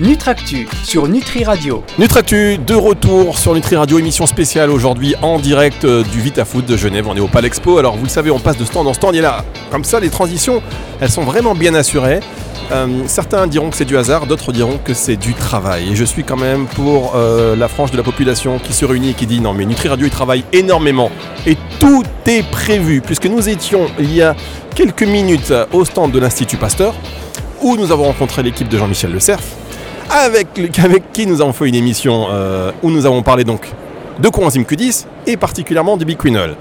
[0.00, 1.82] Nutractu sur Nutri Radio.
[1.98, 6.76] Nutractu, de retour sur Nutri Radio, émission spéciale aujourd'hui en direct euh, du VitaFood de
[6.76, 7.08] Genève.
[7.08, 7.78] On est au Palexpo.
[7.78, 9.16] Alors vous le savez, on passe de stand en stand.
[9.16, 10.62] Et là, comme ça, les transitions,
[11.00, 12.20] elles sont vraiment bien assurées.
[12.70, 15.90] Euh, certains diront que c'est du hasard, d'autres diront que c'est du travail.
[15.90, 19.10] Et je suis quand même pour euh, la frange de la population qui se réunit
[19.10, 21.10] et qui dit non mais Nutri Radio il travaille énormément
[21.44, 24.36] et tout est prévu puisque nous étions il y a
[24.76, 26.94] quelques minutes au stand de l'Institut Pasteur
[27.62, 29.40] où nous avons rencontré l'équipe de Jean-Michel Le Cerf
[30.10, 30.48] avec,
[31.12, 33.68] qui nous avons fait une émission euh, où nous avons parlé donc
[34.18, 36.56] de coenzyme Q10 et particulièrement du biquinol.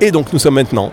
[0.00, 0.90] Et donc nous sommes maintenant,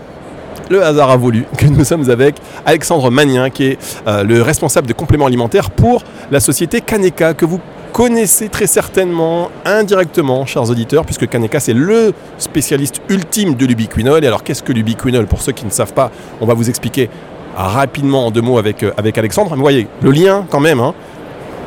[0.69, 2.35] le hasard a voulu que nous sommes avec
[2.65, 7.45] Alexandre Magnien qui est euh, le responsable des compléments alimentaires pour la société Kaneka que
[7.45, 7.59] vous
[7.91, 14.23] connaissez très certainement indirectement, chers auditeurs, puisque Kaneka c'est le spécialiste ultime de l'ubiquinol.
[14.23, 15.25] Et alors qu'est-ce que l'ubiquinol?
[15.27, 17.09] Pour ceux qui ne savent pas, on va vous expliquer
[17.55, 19.51] rapidement en deux mots avec, euh, avec Alexandre.
[19.51, 20.93] Mais vous voyez, le lien quand même, hein,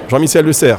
[0.08, 0.78] Jean-Michel Le Serre,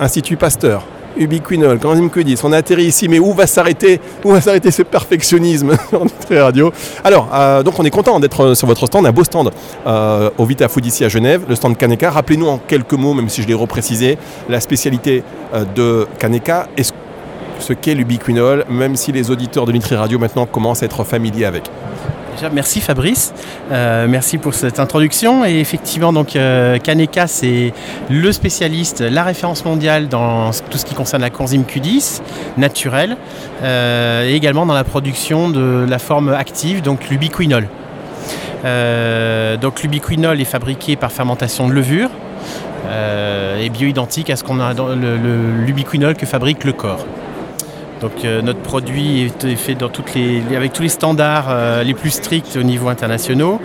[0.00, 0.84] Institut Pasteur,
[1.16, 2.40] ubiquinol, coenzyme Q10.
[2.44, 6.72] On a atterri ici, mais où va s'arrêter Où va s'arrêter ce perfectionnisme en Radio?
[7.04, 9.50] Alors, euh, donc on est content d'être euh, sur votre stand, un beau stand
[9.86, 12.10] euh, au Vita Food ici à Genève, le stand Kaneka.
[12.10, 15.22] Rappelez-nous en quelques mots, même si je l'ai reprécisé, la spécialité
[15.76, 16.92] de Kaneka et ce,
[17.60, 21.44] ce qu'est l'ubiquinol, même si les auditeurs de Nutri Radio maintenant commencent à être familiers
[21.44, 21.70] avec?
[22.52, 23.32] Merci Fabrice,
[23.72, 25.44] euh, merci pour cette introduction.
[25.44, 27.72] Et effectivement, donc euh, Kaneka, c'est
[28.10, 32.22] le spécialiste, la référence mondiale dans tout ce qui concerne la coenzyme Q10
[32.56, 33.16] naturelle,
[33.62, 37.68] euh, et également dans la production de la forme active, donc l'ubiquinol.
[39.60, 42.08] Donc l'ubiquinol est fabriqué par fermentation de levure
[43.60, 47.04] et bioidentique à ce qu'on a dans l'ubiquinol que fabrique le corps.
[48.04, 49.78] Donc euh, notre produit est fait
[50.54, 53.62] avec tous les standards euh, les plus stricts au niveau internationaux.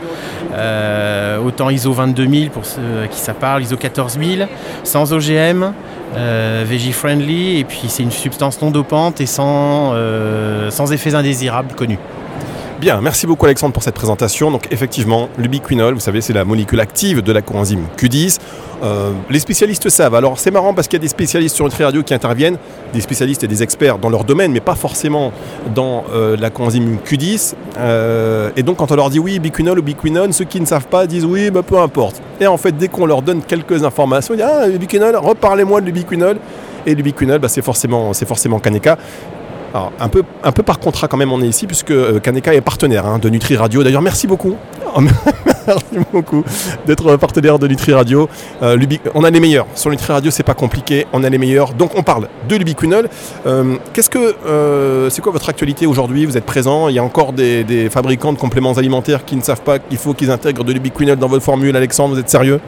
[0.53, 4.47] Euh, autant ISO 22000 pour ceux à qui ça parle, ISO 14000,
[4.85, 5.73] sans OGM,
[6.63, 9.93] veggie friendly, et puis c'est une substance non dopante et sans
[10.93, 11.99] effets indésirables connus.
[12.79, 14.51] Bien, merci beaucoup Alexandre pour cette présentation.
[14.51, 18.39] Donc effectivement, l'ubiquinol, vous savez, c'est la molécule active de la coenzyme Q10.
[18.81, 20.15] Euh, les spécialistes savent.
[20.15, 22.57] Alors c'est marrant parce qu'il y a des spécialistes sur Nutri Radio qui interviennent,
[22.93, 25.33] des spécialistes et des experts dans leur domaine, mais pas forcément
[25.75, 27.55] dans euh, la coenzyme Q10.
[27.79, 30.87] Euh, et donc quand on leur dit oui, biquinol ou biquinone, ceux qui ne savent
[30.87, 32.21] pas disent oui, bah, peu importe.
[32.39, 35.85] Et en fait, dès qu'on leur donne quelques informations, ils disent ah, l'ubiquinol, reparlez-moi de
[35.87, 36.37] l'ubiquinol.
[36.85, 38.97] Et l'ubiquinol, bah, c'est forcément, c'est forcément Kaneka.
[39.73, 43.05] Alors, un peu, par contrat quand même, on est ici, puisque euh, Kaneka est partenaire
[43.05, 43.83] hein, de Nutri Radio.
[43.83, 44.55] D'ailleurs, merci beaucoup.
[44.95, 46.43] Oh, merci beaucoup
[46.87, 48.27] d'être partenaire de Nutri Radio.
[48.63, 48.75] Euh,
[49.13, 49.67] on a les meilleurs.
[49.75, 51.05] Sur Nutri Radio, c'est pas compliqué.
[51.13, 51.75] On a les meilleurs.
[51.75, 53.07] Donc, on parle de l'ubiquinol.
[53.45, 54.33] Euh, Qu'est-ce que,
[55.11, 56.25] c'est quoi votre actualité aujourd'hui?
[56.25, 56.89] Vous êtes présent.
[56.89, 59.99] Il y a encore des, des fabricants de compléments alimentaires qui ne savent pas qu'il
[59.99, 61.75] faut qu'ils intègrent de l'ubiquinol dans votre formule.
[61.75, 62.59] Alexandre, vous êtes sérieux?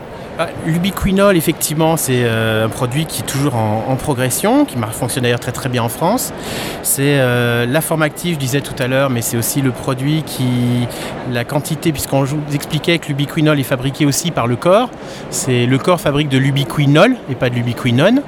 [0.44, 5.40] Ah, L'ubiquinol, effectivement, c'est euh, un produit qui est toujours en, progression, qui fonctionne d'ailleurs
[5.40, 6.34] très bien en France.
[6.82, 10.24] C'est euh, la forme active, je disais tout à l'heure, mais c'est aussi le produit
[10.24, 10.88] qui,
[11.32, 14.90] la quantité, puisqu'on vous expliquait que l'ubiquinol est fabriqué aussi par le corps.
[15.30, 18.24] C'est le corps fabrique de l'ubiquinol et pas de l'ubiquinone.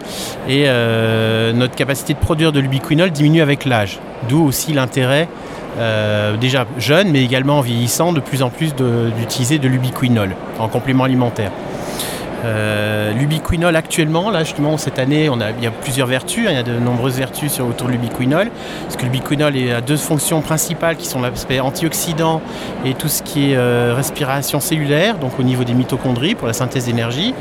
[0.48, 3.98] Et euh, notre capacité de produire de l'ubiquinol diminue avec l'âge.
[4.30, 5.28] D'où aussi l'intérêt
[6.40, 11.06] déjà jeune, mais également en vieillissant, de plus en plus d'utiliser de l'ubiquinol en complément
[11.06, 11.50] alimentaire.
[12.44, 16.52] Euh, l'ubiquinol actuellement, là justement cette année, on a, il y a plusieurs vertus, hein,
[16.52, 18.50] il y a de nombreuses vertus autour de l'ubiquinol,
[18.84, 22.42] parce que l'ubiquinol a deux fonctions principales qui sont l'aspect antioxydant
[22.86, 26.54] et tout ce qui est euh, respiration cellulaire, donc au niveau des mitochondries pour la
[26.54, 27.34] synthèse d'énergie.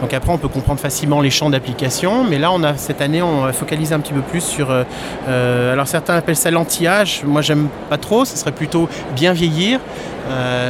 [0.00, 3.22] Donc après on peut comprendre facilement les champs d'application, mais là on a cette année
[3.22, 7.40] on a focalisé un petit peu plus sur, euh, alors certains appellent ça l'anti-âge, moi
[7.40, 9.80] j'aime pas trop, ce serait plutôt bien vieillir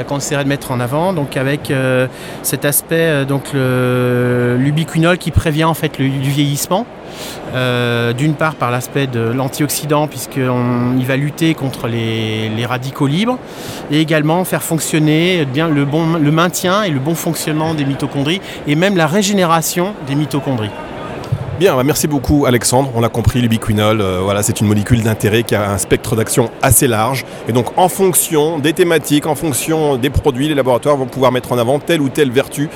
[0.06, 2.06] qu'on essaierait de mettre en avant, donc avec euh,
[2.42, 3.52] cet aspect euh, donc
[4.62, 6.86] l'ubiquinol qui prévient en fait du vieillissement.
[7.54, 13.38] Euh, D'une part par l'aspect de l'antioxydant puisqu'il va lutter contre les, radicaux libres
[13.90, 18.96] et également faire fonctionner bon, le maintien et le bon fonctionnement des mitochondries et même
[18.96, 20.70] la régénération des mitochondries.
[21.60, 22.90] Bien, bah, merci beaucoup Alexandre.
[22.94, 26.48] On l'a compris, l'ubiquinol, euh, voilà, c'est une molécule d'intérêt qui a un spectre d'action
[26.62, 27.26] assez large.
[27.48, 31.52] Et donc, en fonction des thématiques, en fonction des produits, les laboratoires vont pouvoir mettre
[31.52, 32.70] en avant telle ou telle vertu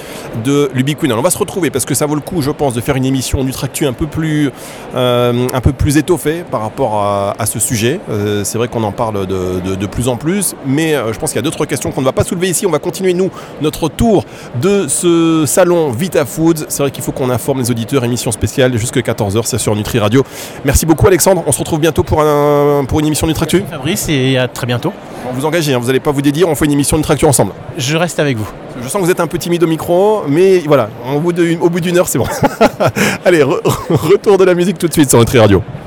[0.45, 1.19] de l'ubiquinol.
[1.19, 3.07] On va se retrouver parce que ça vaut le coup, je pense, de faire une
[3.07, 4.51] émission Nutractu un peu plus,
[4.95, 8.01] euh, un peu plus étoffée par rapport à, ce sujet.
[8.11, 11.37] Euh, c'est vrai qu'on en parle de, de- plus en plus, mais je pense qu'il
[11.37, 12.67] y a d'autres questions qu'on ne va pas soulever ici.
[12.67, 13.31] On va continuer, nous,
[13.63, 14.27] notre tour
[14.61, 16.67] de ce salon Vita Foods.
[16.69, 19.75] C'est vrai qu'il faut qu'on informe les auditeurs, émission spéciale spécial jusqu'à 14h, c'est sur
[19.77, 20.25] Nutri Radio.
[20.65, 23.63] Merci beaucoup Alexandre, on se retrouve bientôt pour, un, pour une émission Nutractu.
[23.71, 24.93] Fabrice et à très bientôt.
[25.33, 27.53] Vous engagez, hein, vous n'allez pas vous dédier, on fait une émission Nutractu ensemble.
[27.79, 28.47] Je reste avec vous.
[28.83, 31.99] Je sens que vous êtes un peu timide au micro, mais voilà, au bout d'une
[31.99, 32.27] heure c'est bon.
[33.25, 33.61] Allez, re-
[33.91, 35.63] retour de la musique tout de suite sur Nutri Radio.